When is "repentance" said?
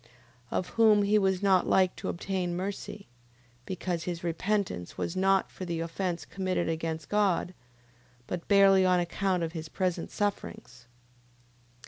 4.23-4.97